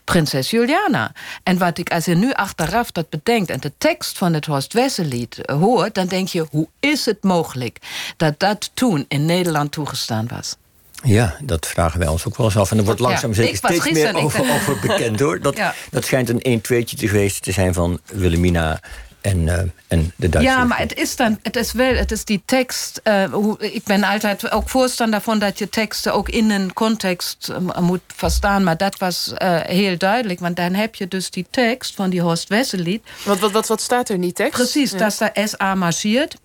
prinses 0.05 0.51
Juliana. 0.51 1.13
En 1.43 1.59
wat 1.59 1.79
ik, 1.79 1.93
als 1.93 2.05
je 2.05 2.15
nu 2.15 2.33
achteraf 2.33 2.91
dat 2.91 3.09
bedenkt 3.09 3.51
en 3.51 3.61
de 3.61 3.73
tekst 3.79 4.19
van 4.19 4.33
het 4.35 4.47
Horst 4.47 4.73
Wesselied 4.73 5.39
hoort, 5.47 5.95
dan 5.95 6.07
denk 6.07 6.29
je, 6.29 6.47
hoe 6.51 6.69
is 6.81 7.05
het 7.05 7.23
mogelijk 7.23 7.79
dat 8.17 8.39
dat 8.39 8.71
toen 8.75 9.05
in 9.09 9.25
Nederland 9.25 9.73
toegestaan 9.73 10.29
was? 10.29 10.57
Ja, 11.03 11.37
dat 11.43 11.67
vragen 11.67 11.99
wij 11.99 12.09
ons 12.09 12.27
ook 12.27 12.37
wel 12.37 12.47
eens 12.47 12.57
af. 12.57 12.71
En 12.71 12.79
er 12.79 12.85
wordt 12.85 13.01
langzaam 13.01 13.35
zeker 13.35 13.57
steeds 13.57 13.91
meer 13.91 14.15
over, 14.15 14.41
over, 14.41 14.79
bekend 14.81 15.21
hoor. 15.21 15.41
Dat, 15.51 15.61
dat 15.91 16.05
schijnt 16.05 16.29
een 16.29 16.41
1 16.41 16.61
2 16.61 16.85
te 16.85 17.09
geweest 17.09 17.43
te 17.43 17.53
zijn 17.53 17.75
van 17.75 18.01
Wilhelmina 18.13 18.81
en, 19.21 19.47
uh, 19.47 19.59
en 19.89 20.13
de 20.17 20.29
Duitse. 20.29 20.53
Ja, 20.53 20.65
maar 20.65 20.79
het 20.79 20.95
is 20.95 21.17
dan, 21.17 21.39
het 21.43 21.57
is 21.57 21.73
wel, 21.73 21.95
het 21.95 22.13
is 22.13 22.25
die 22.25 22.43
tekst. 22.45 23.01
Uh, 23.05 23.25
hoe, 23.25 23.73
ik 23.73 23.85
ben 23.85 24.05
altijd 24.05 24.51
ook 24.51 24.69
voorstander 24.69 25.21
van 25.21 25.39
dat 25.39 25.59
je 25.59 25.69
teksten 25.69 26.15
ook 26.15 26.29
in 26.29 26.51
een 26.51 26.73
context 26.73 27.49
uh, 27.51 27.79
moet 27.79 28.01
verstaan. 28.07 28.65
Maar 28.65 28.77
dat 28.77 28.99
was 28.99 29.33
heel 29.63 29.99
duidelijk, 29.99 30.41
want 30.41 30.57
dan 30.57 30.75
heb 30.75 30.95
je 30.95 31.09
dus 31.09 31.31
die 31.31 31.47
tekst 31.51 31.95
van 31.95 32.11
die 32.11 32.21
Horst 32.21 32.49
Wesselied. 32.49 33.03
Wat, 33.25 33.39
wat, 33.39 33.51
wat, 33.51 33.67
wat 33.67 33.81
staat 33.81 34.09
er 34.09 34.19
niet 34.19 34.35
tekst? 34.35 34.53
Precies, 34.53 34.91
ja. 34.91 34.99
dat 34.99 35.19
daar 35.19 35.49
SA 35.49 35.75
marcheert. 35.75 36.37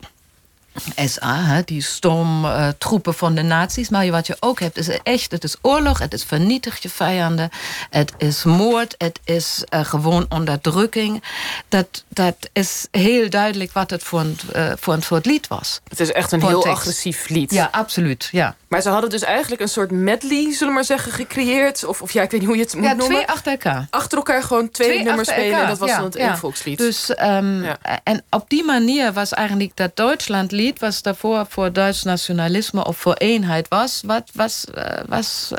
SA, 0.96 1.62
die 1.65 1.82
stormtroepen 1.82 3.13
van 3.13 3.36
de 3.36 3.41
nazi's. 3.41 3.89
Maar 3.89 4.12
wat 4.12 4.27
je 4.27 4.38
ook 4.39 4.60
hebt, 4.60 4.77
is 4.77 4.89
echt, 4.89 5.32
het 5.32 5.44
is 5.44 5.55
oorlog, 5.62 6.00
het 6.00 6.13
is 6.13 6.24
vernietig 6.24 6.82
je 6.82 6.89
vijanden, 6.89 7.50
het 7.89 8.13
is 8.17 8.44
moord, 8.44 8.96
het 8.98 9.20
is 9.24 9.63
uh, 9.74 9.86
gewoon 9.86 10.25
onderdrukking. 10.29 11.24
Dat, 11.70 12.03
dat 12.08 12.36
is 12.53 12.88
heel 12.91 13.29
duidelijk 13.29 13.72
wat 13.72 13.89
het 13.89 14.03
voor 14.03 14.20
een, 14.20 14.38
uh, 14.55 14.72
voor 14.79 14.94
een 14.94 15.03
soort 15.03 15.25
lied 15.25 15.48
was. 15.48 15.79
Het 15.88 16.00
is 16.00 16.12
echt 16.12 16.32
een 16.32 16.41
heel 16.41 16.65
agressief 16.65 17.29
lied. 17.29 17.51
Ja, 17.51 17.70
absoluut, 17.72 18.29
ja. 18.32 18.55
Maar 18.75 18.84
ze 18.84 18.89
hadden 18.89 19.10
dus 19.10 19.22
eigenlijk 19.22 19.62
een 19.62 19.70
soort 19.70 19.91
medley, 19.91 20.53
zullen 20.53 20.67
we 20.67 20.74
maar 20.74 20.84
zeggen, 20.84 21.12
gecreëerd. 21.12 21.86
Of, 21.86 22.01
of 22.01 22.12
ja, 22.12 22.22
ik 22.22 22.32
weet 22.32 22.39
niet 22.39 22.50
hoe 22.50 22.58
je 22.58 22.63
het 22.63 22.74
moet 22.75 22.84
ja, 22.84 22.94
noemen. 22.94 23.15
twee 23.15 23.27
achter 23.27 23.51
elkaar. 23.51 23.88
Achter 23.89 24.17
elkaar 24.17 24.44
gewoon 24.44 24.70
twee, 24.70 25.03
nummers 25.03 25.29
spelen. 25.29 25.62
En 25.62 25.67
dat 25.67 25.77
was 25.77 25.91
dan 25.91 26.03
het 26.03 26.13
ja. 26.13 26.38
volkslied. 26.38 26.77
Dus, 26.77 27.10
um, 27.10 27.63
ja. 27.63 27.77
En 28.03 28.24
op 28.29 28.50
die 28.50 28.63
manier 28.63 29.13
was 29.13 29.34
eigenlijk 29.34 29.72
dat 29.75 29.96
Duitslandlied... 29.96 30.79
was 30.79 31.01
daarvoor 31.01 31.46
voor 31.50 31.74
Duits 31.74 32.03
nationalisme 32.03 32.86
of 32.86 32.98
voor 32.98 33.13
eenheid 33.13 33.67
was... 33.67 34.01
wat 34.05 34.29
was, 34.34 34.65
uh, 34.77 34.84
was 35.08 35.51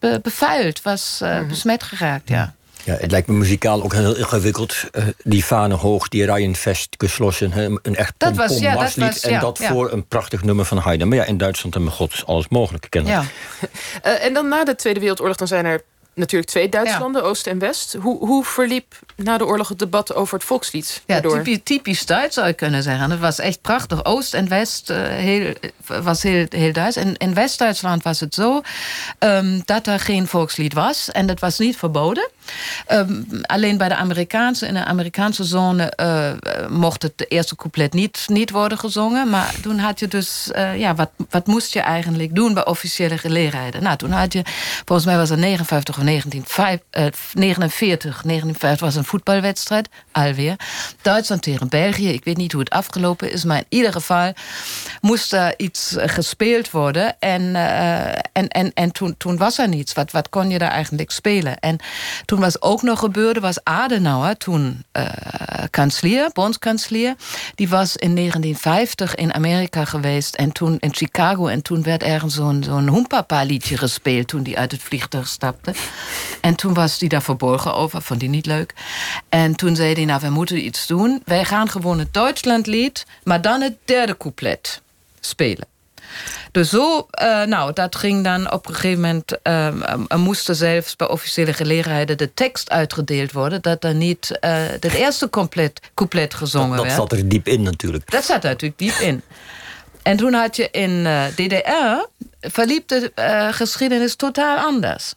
uh, 0.00 0.14
bevuild, 0.22 0.82
was 0.82 1.20
uh, 1.22 1.30
mm 1.30 1.38
-hmm. 1.38 1.48
besmet 1.48 1.82
geraakt, 1.82 2.28
ja. 2.28 2.54
Ja, 2.84 2.94
het 2.94 3.10
lijkt 3.10 3.28
me 3.28 3.34
muzikaal 3.34 3.82
ook 3.82 3.92
heel 3.92 4.16
ingewikkeld. 4.16 4.84
Uh, 4.92 5.04
die 5.24 5.42
fanen 5.42 5.78
hoog, 5.78 6.08
die 6.08 6.24
Rijenvest 6.24 6.94
geslossen. 6.98 7.80
Een 7.82 7.96
echt 7.96 8.14
dat 8.16 8.36
was, 8.36 8.58
ja, 8.58 8.72
dat 8.76 8.94
was, 8.94 9.20
En 9.20 9.40
dat 9.40 9.58
ja. 9.58 9.68
voor 9.68 9.92
een 9.92 10.06
prachtig 10.06 10.42
nummer 10.42 10.64
van 10.64 10.78
Haydn. 10.78 11.08
Maar 11.08 11.18
ja, 11.18 11.24
in 11.24 11.38
Duitsland 11.38 11.74
en 11.74 11.90
god 11.90 12.12
is 12.12 12.26
alles 12.26 12.48
mogelijk 12.48 12.86
kennen. 12.88 13.12
Ja. 13.12 13.24
uh, 14.06 14.24
en 14.26 14.34
dan 14.34 14.48
na 14.48 14.64
de 14.64 14.74
Tweede 14.74 15.00
Wereldoorlog 15.00 15.36
dan 15.36 15.46
zijn 15.46 15.64
er 15.64 15.82
natuurlijk 16.14 16.50
twee 16.50 16.68
Duitslanden, 16.68 17.24
Oost 17.24 17.46
en 17.46 17.58
West. 17.58 17.96
Hoe, 18.00 18.26
hoe 18.26 18.44
verliep 18.44 18.98
na 19.16 19.38
de 19.38 19.46
oorlog 19.46 19.68
het 19.68 19.78
debat 19.78 20.14
over 20.14 20.34
het 20.34 20.46
volkslied? 20.46 21.02
Ja, 21.06 21.20
typisch, 21.20 21.58
typisch 21.64 22.06
Duits 22.06 22.34
zou 22.34 22.46
je 22.46 22.52
kunnen 22.52 22.82
zeggen. 22.82 23.10
Het 23.10 23.20
was 23.20 23.38
echt 23.38 23.60
prachtig. 23.60 24.04
Oost 24.04 24.34
en 24.34 24.48
West 24.48 24.90
uh, 24.90 24.96
heel, 25.02 25.54
was 25.86 26.22
heel, 26.22 26.46
heel 26.48 26.72
Duits. 26.72 26.96
En 26.96 27.16
in 27.16 27.34
West-Duitsland 27.34 28.02
was 28.02 28.20
het 28.20 28.34
zo 28.34 28.62
um, 29.18 29.62
dat 29.64 29.86
er 29.86 30.00
geen 30.00 30.26
volkslied 30.26 30.72
was. 30.72 31.10
En 31.10 31.26
dat 31.26 31.40
was 31.40 31.58
niet 31.58 31.76
verboden. 31.76 32.30
Um, 32.92 33.26
alleen 33.42 33.76
bij 33.76 33.88
de 33.88 33.94
Amerikaanse, 33.94 34.66
in 34.66 34.74
de 34.74 34.84
Amerikaanse 34.84 35.44
zone 35.44 35.92
uh, 36.00 36.30
mocht 36.68 37.02
het 37.02 37.24
eerste 37.28 37.56
couplet 37.56 37.92
niet, 37.92 38.24
niet 38.26 38.50
worden 38.50 38.78
gezongen. 38.78 39.30
Maar 39.30 39.54
toen 39.62 39.78
had 39.78 40.00
je 40.00 40.08
dus, 40.08 40.50
uh, 40.54 40.78
ja, 40.78 40.94
wat, 40.94 41.10
wat 41.30 41.46
moest 41.46 41.72
je 41.72 41.80
eigenlijk 41.80 42.34
doen 42.34 42.54
bij 42.54 42.66
officiële 42.66 43.18
gelegenheden? 43.18 43.82
Nou, 43.82 43.96
toen 43.96 44.10
had 44.10 44.32
je, 44.32 44.42
volgens 44.84 45.06
mij 45.06 45.16
was 45.16 45.28
het 45.28 45.38
59 45.38 45.98
of 45.98 46.04
1949, 46.04 48.22
1950 48.22 48.86
was 48.86 48.96
een 48.96 49.04
voetbalwedstrijd, 49.04 49.88
alweer. 50.12 50.56
Duitsland 51.02 51.42
tegen 51.42 51.68
België, 51.68 52.08
ik 52.08 52.24
weet 52.24 52.36
niet 52.36 52.52
hoe 52.52 52.60
het 52.60 52.70
afgelopen 52.70 53.32
is, 53.32 53.44
maar 53.44 53.58
in 53.58 53.66
ieder 53.68 53.92
geval 53.92 54.32
moest 55.00 55.32
er 55.32 55.54
iets 55.56 55.94
gespeeld 55.98 56.70
worden. 56.70 57.16
En, 57.18 57.54
en, 58.32 58.48
en, 58.48 58.70
en 58.74 58.92
toen, 58.92 59.14
toen 59.16 59.36
was 59.36 59.58
er 59.58 59.68
niets. 59.68 59.92
Wat, 59.92 60.10
wat 60.10 60.28
kon 60.28 60.50
je 60.50 60.58
daar 60.58 60.70
eigenlijk 60.70 61.10
spelen? 61.10 61.58
En 61.58 61.78
was 62.40 62.62
ook 62.62 62.82
nog 62.82 62.98
gebeurde, 62.98 63.40
was 63.40 63.64
Adenauer, 63.64 64.36
toen 64.36 64.84
uh, 64.92 65.06
kanselier, 65.70 66.30
bondskanselier. 66.32 67.14
Die 67.54 67.68
was 67.68 67.96
in 67.96 68.14
1950 68.14 69.14
in 69.14 69.34
Amerika 69.34 69.84
geweest 69.84 70.34
en 70.34 70.52
toen 70.52 70.76
in 70.78 70.94
Chicago. 70.94 71.46
En 71.46 71.62
toen 71.62 71.82
werd 71.82 72.02
ergens 72.02 72.34
zo'n 72.34 72.62
zo'n 72.64 72.88
Hoempapa-liedje 72.88 73.76
gespeeld 73.76 74.28
toen 74.28 74.42
die 74.42 74.58
uit 74.58 74.72
het 74.72 74.82
vliegtuig 74.82 75.28
stapte. 75.28 75.72
En 76.40 76.54
toen 76.54 76.74
was 76.74 77.00
hij 77.00 77.08
daar 77.08 77.22
verborgen 77.22 77.74
over, 77.74 78.02
vond 78.02 78.20
hij 78.20 78.30
niet 78.30 78.46
leuk. 78.46 78.74
En 79.28 79.54
toen 79.54 79.76
zei 79.76 79.92
hij, 79.92 80.04
nou, 80.04 80.20
we 80.20 80.30
moeten 80.30 80.64
iets 80.64 80.86
doen. 80.86 81.22
Wij 81.24 81.44
gaan 81.44 81.68
gewoon 81.68 81.98
het 81.98 82.14
Duitslandlied, 82.14 83.06
maar 83.24 83.40
dan 83.40 83.60
het 83.60 83.74
derde 83.84 84.16
couplet 84.16 84.82
spelen. 85.20 85.71
Dus 86.50 86.70
zo, 86.70 87.06
uh, 87.22 87.42
nou, 87.42 87.72
dat 87.72 87.96
ging 87.96 88.24
dan 88.24 88.52
op 88.52 88.68
een 88.68 88.74
gegeven 88.74 89.00
moment... 89.00 89.38
Uh, 89.42 90.16
moest 90.16 90.48
er 90.48 90.54
zelfs 90.54 90.96
bij 90.96 91.08
officiële 91.08 91.52
gelegenheden 91.52 92.18
de 92.18 92.34
tekst 92.34 92.70
uitgedeeld 92.70 93.32
worden... 93.32 93.62
dat 93.62 93.84
er 93.84 93.94
niet 93.94 94.30
uh, 94.30 94.50
het 94.80 94.84
eerste 94.84 95.30
couplet, 95.30 95.80
couplet 95.94 96.34
gezongen 96.34 96.76
dat, 96.76 96.76
dat 96.76 96.86
werd. 96.86 96.98
Dat 96.98 97.10
zat 97.10 97.18
er 97.18 97.28
diep 97.28 97.48
in 97.48 97.62
natuurlijk. 97.62 98.10
Dat 98.10 98.24
zat 98.24 98.44
er 98.44 98.50
natuurlijk 98.50 98.78
diep 98.78 98.94
in. 98.94 99.22
En 100.02 100.16
toen 100.16 100.32
had 100.32 100.56
je 100.56 100.68
in 100.70 100.90
uh, 100.90 101.24
DDR 101.26 102.06
verliep 102.40 102.88
de 102.88 103.12
uh, 103.14 103.52
geschiedenis 103.52 104.14
totaal 104.14 104.56
anders. 104.56 105.14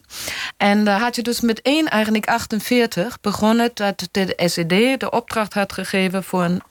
En 0.56 0.84
daar 0.84 1.00
had 1.00 1.16
je 1.16 1.22
dus 1.22 1.40
met 1.40 1.62
1 1.62 1.88
eigenlijk 1.88 2.26
48 2.26 3.20
begonnen 3.20 3.70
dat 3.74 4.08
de 4.10 4.32
SED 4.36 5.00
de 5.00 5.10
opdracht 5.10 5.54
had 5.54 5.72
gegeven 5.72 6.24
voor 6.24 6.44
een, 6.44 6.62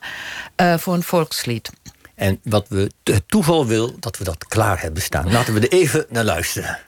uh, 0.62 0.78
voor 0.78 0.94
een 0.94 1.04
volkslied. 1.04 1.70
En 2.16 2.40
wat 2.44 2.68
we, 2.70 2.92
het 3.04 3.24
toeval 3.28 3.66
wil, 3.68 3.96
dat 4.00 4.18
we 4.18 4.24
dat 4.24 4.48
klaar 4.48 4.82
hebben 4.82 5.02
staan. 5.02 5.32
Laten 5.32 5.54
we 5.54 5.60
er 5.60 5.72
even 5.72 6.06
naar 6.10 6.24
luisteren. 6.24 6.80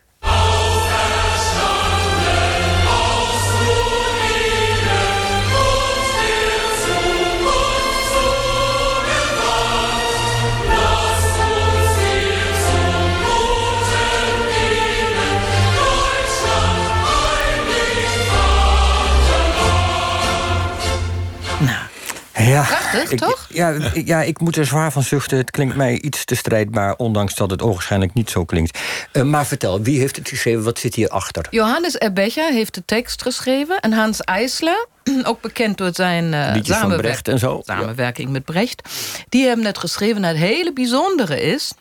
Ja, 22.48 22.64
Prachtig, 22.64 23.12
ik, 23.12 23.20
toch? 23.20 23.48
Ja, 23.50 23.74
ja, 23.94 24.22
ik 24.22 24.40
moet 24.40 24.56
er 24.56 24.66
zwaar 24.66 24.92
van 24.92 25.04
zuchten. 25.04 25.38
Het 25.38 25.52
klinkt 25.52 25.76
mij 25.76 26.00
iets 26.00 26.26
te 26.26 26.36
strijdbaar, 26.36 26.96
ondanks 26.96 27.36
dat 27.36 27.50
het 27.50 27.62
ogenschijnlijk 27.62 28.14
niet 28.14 28.30
zo 28.30 28.46
klinkt. 28.46 28.80
Uh, 29.14 29.24
maar 29.24 29.46
vertel, 29.46 29.82
wie 29.82 30.00
heeft 30.00 30.16
het 30.16 30.30
geschreven? 30.30 30.64
Wat 30.64 30.80
zit 30.80 30.96
hierachter? 30.96 31.48
Johannes 31.50 31.98
Erbecher 31.98 32.52
heeft 32.52 32.74
de 32.74 32.86
tekst 32.86 33.22
geschreven. 33.22 33.80
En 33.80 33.94
Hans 33.94 34.22
Eisler, 34.22 34.88
ook 35.24 35.42
bekend 35.42 35.78
door 35.78 35.92
zijn 35.94 36.26
uh, 36.26 36.32
samenwerking, 36.32 36.96
Brecht 37.02 37.28
en 37.28 37.40
zo. 37.40 37.62
samenwerking 37.66 38.28
ja. 38.28 38.34
met 38.34 38.46
Brecht. 38.46 38.82
Die 39.30 39.46
hebben 39.48 39.66
het 39.66 39.78
geschreven. 39.78 40.24
En 40.24 40.24
het 40.24 40.38
hele 40.38 40.74
bijzondere 40.74 41.42
is 41.42 41.72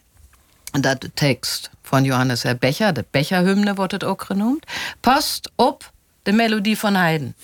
dat 0.80 1.00
de 1.00 1.10
tekst 1.14 1.70
van 1.82 2.04
Johannes 2.04 2.44
Erbecher, 2.44 2.92
de 2.92 3.04
Becher-hymne 3.10 3.74
wordt 3.74 3.92
het 3.92 4.04
ook 4.04 4.22
genoemd, 4.22 4.66
past 5.00 5.50
op 5.54 5.90
de 6.22 6.32
melodie 6.32 6.78
van 6.78 6.94
Haydn. 6.94 7.34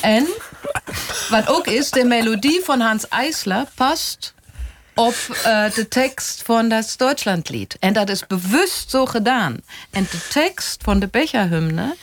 En 0.00 0.26
wat 1.28 1.48
ook 1.48 1.66
is, 1.66 1.90
de 1.90 2.04
melodie 2.04 2.60
van 2.64 2.80
Hans 2.80 3.08
Eisler 3.08 3.66
past 3.74 4.34
op 4.94 5.14
uh, 5.30 5.70
de 5.74 5.88
tekst 5.88 6.42
van 6.42 6.68
dat 6.68 6.94
Deutschlandlied. 6.96 7.76
En 7.80 7.92
dat 7.92 8.08
is 8.08 8.26
bewust 8.26 8.90
zo 8.90 9.06
gedaan. 9.06 9.56
En 9.90 10.06
de 10.10 10.26
tekst 10.30 10.82
van 10.82 10.98
de 10.98 11.06
Becherhymne 11.06 11.96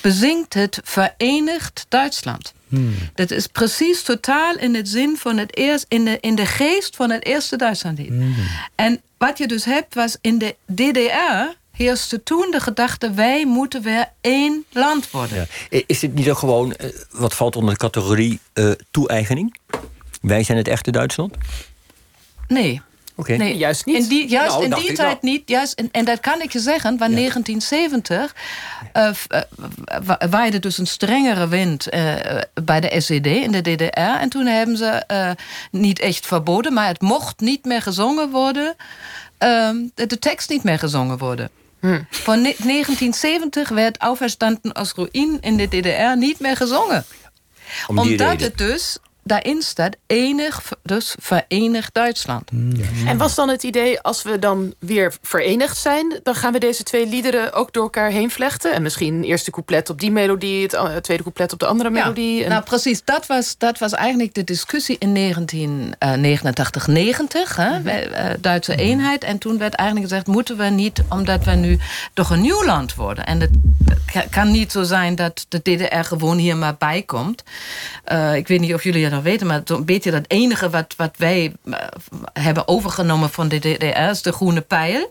bezingt 0.00 0.54
het 0.54 0.80
Verenigd 0.84 1.86
Duitsland. 1.88 2.52
Hmm. 2.68 2.94
Dat 3.14 3.30
is 3.30 3.46
precies 3.46 4.02
totaal 4.02 4.56
in 4.56 4.74
het 4.74 4.88
zin 4.88 5.16
van 5.16 5.38
het 5.38 5.56
eerst, 5.56 5.84
in 5.88 6.04
de, 6.04 6.18
in 6.20 6.34
de 6.34 6.46
geest 6.46 6.96
van 6.96 7.10
het 7.10 7.24
eerste 7.24 7.56
Duitslandlied. 7.56 8.08
Hmm. 8.08 8.34
En 8.74 9.00
wat 9.18 9.38
je 9.38 9.46
dus 9.46 9.64
hebt, 9.64 9.94
was 9.94 10.16
in 10.20 10.38
de 10.38 10.56
DDR 10.74 11.58
heerste 11.84 12.22
toen 12.22 12.50
de 12.50 12.60
gedachte... 12.60 13.10
wij 13.10 13.46
moeten 13.46 13.82
weer 13.82 14.08
één 14.20 14.64
land 14.72 15.10
worden. 15.10 15.46
Ja. 15.70 15.82
Is 15.86 15.98
dit 15.98 16.14
niet 16.14 16.30
ook 16.30 16.38
gewoon, 16.38 16.74
uh, 16.80 16.90
wat 17.10 17.34
valt 17.34 17.56
onder 17.56 17.74
de 17.74 17.80
categorie 17.80 18.40
uh, 18.54 18.70
toe-eigening? 18.90 19.56
Wij 20.20 20.42
zijn 20.42 20.58
het 20.58 20.68
echte 20.68 20.90
Duitsland? 20.90 21.34
Nee. 22.48 22.82
Okay. 23.14 23.36
Nee, 23.36 23.56
juist 23.56 23.86
niet. 23.86 24.02
In 24.02 24.08
die, 24.08 24.28
juist 24.28 24.52
nou, 24.52 24.64
in 24.64 24.70
die 24.70 24.92
tijd 24.92 25.22
niet. 25.22 25.42
Juist, 25.48 25.72
en, 25.72 25.88
en 25.92 26.04
dat 26.04 26.20
kan 26.20 26.42
ik 26.42 26.52
je 26.52 26.58
zeggen, 26.58 26.98
want 26.98 27.10
ja. 27.10 27.16
1970 27.16 28.34
uh, 28.92 29.10
waaide 30.30 30.58
dus 30.58 30.78
een 30.78 30.86
strengere 30.86 31.48
wind 31.48 31.94
uh, 31.94 32.14
bij 32.64 32.80
de 32.80 33.00
SED 33.00 33.26
in 33.26 33.52
de 33.52 33.60
DDR. 33.60 34.00
En 34.00 34.28
toen 34.28 34.46
hebben 34.46 34.76
ze 34.76 35.04
uh, 35.12 35.30
niet 35.70 35.98
echt 35.98 36.26
verboden, 36.26 36.72
maar 36.72 36.86
het 36.86 37.00
mocht 37.00 37.40
niet 37.40 37.64
meer 37.64 37.82
gezongen 37.82 38.30
worden. 38.30 38.76
de 39.94 40.18
tekst 40.18 40.48
niet 40.48 40.62
meer 40.62 40.78
gezongen 40.78 41.18
worden. 41.18 41.50
Hm. 41.80 42.00
Van 42.10 42.42
1970 42.42 43.68
werd 43.68 43.98
Auferstanden 43.98 44.72
als 44.72 44.92
Ruïn 44.92 45.38
in 45.40 45.56
de 45.56 45.68
DDR 45.68 46.16
niet 46.16 46.40
meer 46.40 46.56
gezongen. 46.56 47.04
Om 47.86 47.98
Omdat 47.98 48.30
reden. 48.30 48.46
het 48.46 48.58
dus 48.58 48.98
daarin 49.22 49.62
staat 49.62 49.96
enig, 50.06 50.62
dus 50.82 51.14
verenigd 51.20 51.94
Duitsland. 51.94 52.50
Ja. 52.52 52.84
En 53.06 53.18
was 53.18 53.34
dan 53.34 53.48
het 53.48 53.62
idee, 53.62 54.00
als 54.00 54.22
we 54.22 54.38
dan 54.38 54.74
weer 54.78 55.14
verenigd 55.22 55.76
zijn... 55.76 56.20
dan 56.22 56.34
gaan 56.34 56.52
we 56.52 56.58
deze 56.58 56.82
twee 56.82 57.06
liederen 57.06 57.52
ook 57.52 57.72
door 57.72 57.82
elkaar 57.82 58.10
heen 58.10 58.30
vlechten? 58.30 58.72
En 58.72 58.82
misschien 58.82 59.24
eerste 59.24 59.50
couplet 59.50 59.90
op 59.90 60.00
die 60.00 60.10
melodie... 60.10 60.62
het 60.62 61.02
tweede 61.02 61.22
couplet 61.22 61.52
op 61.52 61.58
de 61.58 61.66
andere 61.66 61.90
melodie? 61.90 62.36
Ja, 62.36 62.44
en... 62.44 62.50
nou 62.50 62.62
precies, 62.62 63.04
dat 63.04 63.26
was, 63.26 63.54
dat 63.58 63.78
was 63.78 63.92
eigenlijk 63.92 64.34
de 64.34 64.44
discussie 64.44 64.96
in 64.98 65.14
1989, 65.14 66.86
90, 66.86 67.56
hè, 67.56 67.78
mm 67.78 67.86
-hmm. 67.86 68.36
Duitse 68.40 68.76
eenheid. 68.76 69.24
En 69.24 69.38
toen 69.38 69.58
werd 69.58 69.74
eigenlijk 69.74 70.08
gezegd, 70.08 70.26
moeten 70.26 70.56
we 70.56 70.64
niet... 70.64 71.02
omdat 71.08 71.44
we 71.44 71.50
nu 71.50 71.78
toch 72.14 72.30
een 72.30 72.40
nieuw 72.40 72.64
land 72.64 72.94
worden. 72.94 73.26
En 73.26 73.40
het 73.40 73.50
kan 74.30 74.50
niet 74.50 74.72
zo 74.72 74.82
zijn 74.82 75.14
dat 75.14 75.46
de 75.48 75.58
DDR 75.58 76.04
gewoon 76.04 76.38
hier 76.38 76.56
maar 76.56 76.76
bij 76.78 77.02
komt. 77.02 77.42
Uh, 78.12 78.34
ik 78.34 78.48
weet 78.48 78.60
niet 78.60 78.74
of 78.74 78.82
jullie 78.82 79.04
er 79.04 79.19
nou 79.20 79.32
weten, 79.32 79.46
maar 79.46 79.60
zo'n 79.64 79.84
beetje 79.84 80.10
dat 80.10 80.24
enige 80.26 80.70
wat, 80.70 80.94
wat 80.96 81.16
wij 81.16 81.52
uh, 81.64 81.74
hebben 82.32 82.68
overgenomen 82.68 83.30
van 83.30 83.48
de 83.48 83.58
DDR 83.58 84.10
is 84.10 84.22
de 84.22 84.32
groene 84.32 84.60
pijl. 84.60 85.10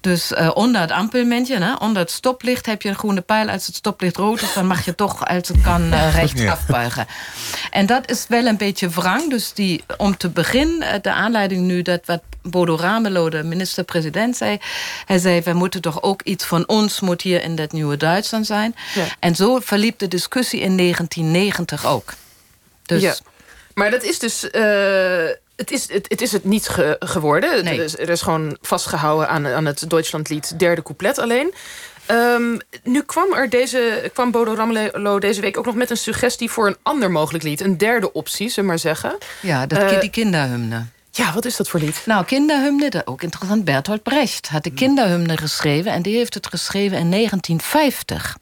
Dus 0.00 0.32
uh, 0.32 0.50
onder 0.54 0.80
het 0.80 0.90
ampelmentje, 0.90 1.58
hè, 1.58 1.74
onder 1.74 2.02
het 2.02 2.10
stoplicht 2.10 2.66
heb 2.66 2.82
je 2.82 2.88
een 2.88 2.94
groene 2.94 3.20
pijl. 3.20 3.48
Als 3.48 3.66
het 3.66 3.74
stoplicht 3.74 4.16
rood 4.16 4.42
is, 4.42 4.52
dan 4.52 4.66
mag 4.66 4.84
je 4.84 4.94
toch 4.94 5.26
als 5.26 5.48
het 5.48 5.60
kan 5.60 5.82
uh, 5.92 6.14
rechts 6.14 6.40
ja. 6.40 6.50
afbuigen. 6.50 7.06
En 7.70 7.86
dat 7.86 8.10
is 8.10 8.24
wel 8.28 8.46
een 8.46 8.56
beetje 8.56 8.88
wrang. 8.88 9.30
Dus 9.30 9.52
die, 9.52 9.84
om 9.96 10.16
te 10.16 10.28
beginnen, 10.28 11.02
de 11.02 11.12
aanleiding 11.12 11.66
nu 11.66 11.82
dat 11.82 12.00
wat 12.04 12.22
Bodo 12.42 12.76
Ramelow, 12.76 13.30
de 13.30 13.42
minister-president, 13.42 14.36
zei. 14.36 14.58
Hij 15.04 15.18
zei, 15.18 15.40
we 15.40 15.52
moeten 15.52 15.80
toch 15.80 16.02
ook 16.02 16.22
iets 16.22 16.44
van 16.44 16.68
ons 16.68 17.00
moet 17.00 17.22
hier 17.22 17.42
in 17.42 17.56
dat 17.56 17.72
nieuwe 17.72 17.96
Duitsland 17.96 18.46
zijn. 18.46 18.74
Ja. 18.94 19.04
En 19.18 19.34
zo 19.34 19.58
verliep 19.62 19.98
de 19.98 20.08
discussie 20.08 20.60
in 20.60 20.76
1990 20.76 21.86
ook. 21.86 22.12
Dus... 22.82 23.02
Ja. 23.02 23.14
Maar 23.76 23.90
dat 23.90 24.02
is 24.02 24.18
dus... 24.18 24.44
Uh 24.52 25.28
het 25.56 25.70
is 25.70 25.92
het, 25.92 26.06
het 26.08 26.20
is 26.20 26.32
het 26.32 26.44
niet 26.44 26.68
ge, 26.68 26.96
geworden. 26.98 27.64
Nee. 27.64 27.78
Er, 27.78 27.84
is, 27.84 27.98
er, 27.98 28.08
is, 28.08 28.22
gewoon 28.22 28.56
vastgehouden 28.60 29.28
aan, 29.28 29.46
aan 29.46 29.64
het 29.64 29.90
Duitslandlied 29.90 30.58
derde 30.58 30.82
couplet 30.82 31.18
alleen. 31.18 31.54
Um, 32.10 32.58
nu 32.82 33.02
kwam, 33.02 33.32
er 33.32 33.50
deze, 33.50 34.10
kwam 34.12 34.30
Bodo 34.30 34.54
Ramelow 34.54 35.20
deze 35.20 35.40
week 35.40 35.58
ook 35.58 35.64
nog 35.64 35.74
met 35.74 35.90
een 35.90 35.96
suggestie... 35.96 36.50
voor 36.50 36.66
een 36.66 36.76
ander 36.82 37.10
mogelijk 37.10 37.44
lied. 37.44 37.60
Een 37.60 37.78
derde 37.78 38.12
optie, 38.12 38.48
zullen 38.48 38.64
we 38.64 38.66
maar 38.66 38.78
zeggen. 38.78 39.18
Ja, 39.40 39.66
dat, 39.66 39.92
uh, 39.92 40.00
die 40.00 40.10
kinderhymne. 40.10 40.84
Ja, 41.16 41.32
wat 41.32 41.44
is 41.44 41.56
dat 41.56 41.68
voor 41.68 41.80
lied? 41.80 42.02
Nou, 42.06 42.24
kinderhymne, 42.24 42.90
dat 42.90 43.06
ook 43.06 43.22
interessant. 43.22 43.64
Bertolt 43.64 44.02
Brecht 44.02 44.48
had 44.48 44.64
de 44.64 44.70
kinderhymne 44.70 45.36
geschreven... 45.36 45.92
en 45.92 46.02
die 46.02 46.16
heeft 46.16 46.34
het 46.34 46.46
geschreven 46.46 46.98
in 46.98 47.10
1950. 47.10 48.36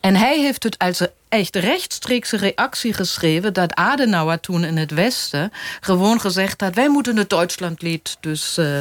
En 0.00 0.16
hij 0.16 0.40
heeft 0.40 0.62
het 0.62 0.78
als 0.78 1.00
een 1.00 1.10
echt 1.28 1.56
rechtstreekse 1.56 2.36
reactie 2.36 2.92
geschreven... 2.92 3.52
dat 3.52 3.74
Adenauer 3.74 4.40
toen 4.40 4.64
in 4.64 4.76
het 4.76 4.90
Westen 4.90 5.52
gewoon 5.80 6.20
gezegd 6.20 6.60
had... 6.60 6.74
wij 6.74 6.88
moeten 6.88 7.16
het 7.16 7.30
Duitslandlied 7.30 8.16
dus 8.20 8.58
uh, 8.58 8.78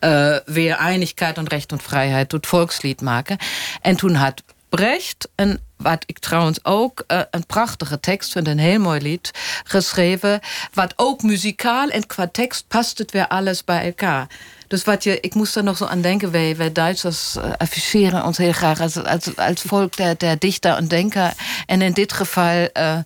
uh, 0.00 0.36
weer 0.44 0.74
Einigkeit 0.74 1.36
en 1.36 1.46
Recht 1.46 1.72
en 1.72 1.80
Vrijheid... 1.80 2.28
tot 2.28 2.46
Volkslied 2.46 3.00
maken. 3.00 3.36
En 3.80 3.96
toen 3.96 4.14
had 4.14 4.42
Brecht 4.68 5.28
een 5.34 5.60
wat 5.76 6.02
ik 6.06 6.18
trouwens 6.18 6.64
ook 6.64 7.04
uh, 7.08 7.20
een 7.30 7.46
prachtige 7.46 8.00
tekst 8.00 8.32
vind, 8.32 8.46
een 8.46 8.58
heel 8.58 8.80
mooi 8.80 9.00
lied, 9.00 9.30
geschreven. 9.64 10.40
Wat 10.72 10.92
ook 10.96 11.22
muzikaal 11.22 11.88
en 11.88 12.06
qua 12.06 12.28
tekst 12.28 12.64
past 12.68 12.98
het 12.98 13.10
weer 13.10 13.28
alles 13.28 13.64
bij 13.64 13.84
elkaar. 13.84 14.26
Dus 14.68 14.84
wat 14.84 15.04
je, 15.04 15.20
ik 15.20 15.34
moest 15.34 15.56
er 15.56 15.62
nog 15.62 15.76
zo 15.76 15.84
aan 15.84 16.00
denken, 16.00 16.30
wij, 16.30 16.56
wij 16.56 16.72
Duitsers 16.72 17.36
uh, 17.36 17.44
afficheren 17.56 18.24
ons 18.24 18.36
heel 18.36 18.52
graag 18.52 18.80
als, 18.80 18.96
als, 18.96 19.36
als 19.36 19.62
volk 19.62 19.96
der, 19.96 20.18
der 20.18 20.38
dichter 20.38 20.76
en 20.76 20.88
denker. 20.88 21.32
En 21.66 21.82
in 21.82 21.92
dit 21.92 22.12
geval 22.12 22.68
uh, 22.72 22.98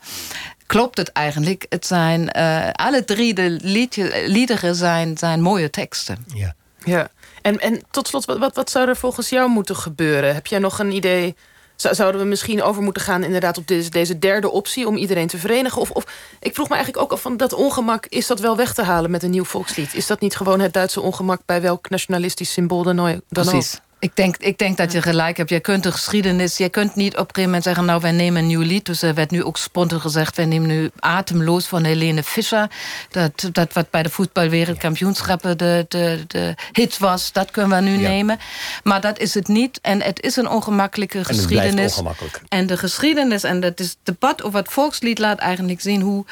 klopt 0.67 0.99
het 0.99 1.13
eigenlijk. 1.13 1.67
Het 1.69 1.87
zijn 1.87 2.31
alle 2.73 3.05
drie 3.05 3.35
de 3.35 3.59
liedje, 3.63 4.23
liederen 4.27 4.75
zijn, 4.75 5.19
zijn 5.19 5.41
mooie 5.41 5.71
teksten. 5.71 6.25
Ja. 6.35 6.55
ja. 6.85 7.09
En, 7.43 7.59
en 7.61 7.83
tot 7.91 8.09
slot, 8.09 8.25
wat, 8.25 8.39
wat, 8.39 8.55
wat 8.55 8.71
zou 8.71 8.89
er 8.89 8.97
volgens 8.97 9.29
jou 9.29 9.51
moeten 9.51 9.77
gebeuren? 9.77 10.35
Heb 10.35 10.47
jij 10.47 10.59
nog 10.59 10.79
een 10.79 10.93
idee 10.93 11.37
Zouden 11.81 12.21
we 12.21 12.27
misschien 12.27 12.63
over 12.63 12.83
moeten 12.83 13.03
gaan 13.03 13.23
inderdaad 13.23 13.59
op 13.59 13.67
deze, 13.67 13.91
deze 13.91 14.19
derde 14.19 14.51
optie... 14.51 14.87
om 14.87 14.97
iedereen 14.97 15.27
te 15.27 15.39
verenigen? 15.39 15.81
Of, 15.81 15.91
of 15.91 16.05
ik 16.41 16.55
vroeg 16.55 16.69
me 16.69 16.75
eigenlijk 16.75 17.05
ook 17.05 17.13
af 17.13 17.21
van 17.21 17.37
dat 17.37 17.53
ongemak... 17.53 18.07
is 18.07 18.27
dat 18.27 18.41
wel 18.41 18.57
weg 18.57 18.75
te 18.75 18.83
halen 18.83 19.11
met 19.11 19.23
een 19.23 19.31
nieuw 19.31 19.45
volkslied? 19.45 19.95
Is 19.95 20.07
dat 20.07 20.21
niet 20.21 20.37
gewoon 20.37 20.61
het 20.61 20.73
Duitse 20.73 21.01
ongemak... 21.01 21.41
bij 21.47 21.61
welk 21.61 21.91
nationalistisch 21.91 22.53
symbool 22.53 22.83
dan, 22.83 22.97
dan 22.97 23.21
Precies. 23.29 23.81
Ik 24.01 24.17
denk, 24.17 24.37
ik 24.37 24.59
denk 24.59 24.77
dat 24.77 24.93
je 24.93 25.03
gelijk 25.03 25.37
hebt. 25.37 25.51
Je 25.51 25.61
kunt 25.61 25.83
de 25.83 25.93
geschiedenis... 25.93 26.57
Je 26.57 26.69
kunt 26.69 26.95
niet 26.95 27.13
op 27.13 27.19
een 27.19 27.25
gegeven 27.25 27.45
moment 27.45 27.63
zeggen... 27.63 27.85
nou, 27.85 28.01
wij 28.01 28.13
nemen 28.13 28.41
een 28.41 28.47
nieuw 28.47 28.61
lied. 28.61 28.87
Dus 28.87 29.03
er 29.03 29.15
werd 29.15 29.31
nu 29.31 29.45
ook 29.45 29.57
spontaan 29.57 30.01
gezegd... 30.01 30.37
wij 30.37 30.45
nemen 30.45 30.69
nu 30.69 30.91
Atemloos 30.99 31.67
van 31.67 31.85
Helene 31.85 32.23
Fischer. 32.23 32.71
Dat, 33.11 33.49
dat 33.53 33.73
wat 33.73 33.91
bij 33.91 34.03
de 34.03 34.11
voetbalwereldkampioenschappen 34.11 35.59
de, 35.59 35.85
de, 35.89 36.25
de 36.27 36.55
hit 36.73 36.99
was. 36.99 37.33
Dat 37.33 37.51
kunnen 37.51 37.79
we 37.79 37.91
nu 37.91 37.99
ja. 37.99 38.09
nemen. 38.09 38.39
Maar 38.83 39.01
dat 39.01 39.19
is 39.19 39.35
het 39.35 39.49
niet. 39.49 39.79
En 39.83 40.03
het 40.03 40.21
is 40.21 40.37
een 40.37 40.49
ongemakkelijke 40.49 41.25
geschiedenis. 41.25 41.93
En 41.93 41.99
ongemakkelijk. 41.99 42.43
En 42.49 42.67
de 42.67 42.77
geschiedenis 42.77 43.43
en 43.43 43.63
het 43.63 43.81
is 43.81 43.97
debat 44.03 44.43
over 44.43 44.59
het 44.59 44.73
volkslied... 44.73 45.19
laat 45.19 45.39
eigenlijk 45.39 45.81
zien 45.81 46.01
hoe 46.01 46.25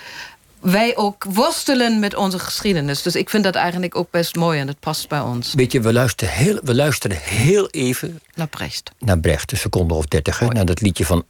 wij 0.60 0.96
ook 0.96 1.24
worstelen 1.24 1.98
met 1.98 2.14
onze 2.14 2.38
geschiedenis. 2.38 3.02
Dus 3.02 3.16
ik 3.16 3.30
vind 3.30 3.44
dat 3.44 3.54
eigenlijk 3.54 3.96
ook 3.96 4.10
best 4.10 4.36
mooi 4.36 4.60
en 4.60 4.66
dat 4.66 4.80
past 4.80 5.08
bij 5.08 5.20
ons. 5.20 5.54
Weet 5.54 5.72
je, 5.72 5.80
we 5.80 5.92
luisteren 5.92 6.34
heel, 6.34 6.58
we 6.62 6.74
luisteren 6.74 7.16
heel 7.20 7.68
even... 7.68 8.20
Naar 8.34 8.48
Brecht. 8.48 8.90
Naar 8.98 9.18
Brecht, 9.18 9.52
een 9.52 9.58
seconde 9.58 9.94
of 9.94 10.06
dertig. 10.06 10.40
Naar 10.40 10.66
dat 10.66 10.80
liedje 10.80 11.04
van 11.04 11.24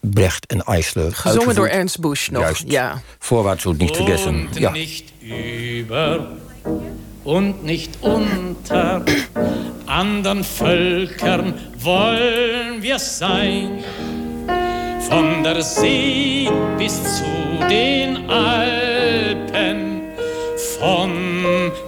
Brecht 0.00 0.46
en 0.46 0.62
Eisler. 0.62 1.14
Gezongen 1.14 1.54
door 1.54 1.68
Ernst 1.68 2.00
Busch 2.00 2.28
nog. 2.28 2.42
Juist. 2.42 2.64
Ja. 2.66 3.02
Voorwaarts 3.18 3.64
wordt 3.64 3.78
niet 3.78 3.96
vergessen. 3.96 4.48
Ja. 4.52 4.70
niet 4.70 5.04
über 5.22 6.26
und 7.22 7.64
nicht 7.64 7.98
unter 8.02 9.04
anderen 9.86 10.44
Völkern 10.44 11.54
wollen 11.78 12.82
wir 12.82 12.98
sein. 12.98 13.84
Von 15.10 15.42
der 15.42 15.60
See 15.62 16.48
bis 16.78 16.94
zu 17.18 17.24
den 17.68 18.30
Alpen, 18.30 20.02
von 20.78 21.12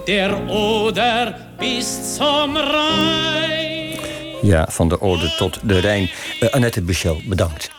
der 0.05 0.49
Oder 0.49 1.33
bis 1.57 2.15
zum 2.15 2.57
Rhein. 2.57 3.97
Ja, 4.41 4.67
van 4.77 4.89
de 4.89 5.01
Ode 5.01 5.33
tot 5.37 5.59
de 5.63 5.79
Rijn. 5.79 6.09
Uh, 6.41 6.49
Annette 6.49 6.81
Buchel, 6.81 7.21
bedankt. 7.25 7.69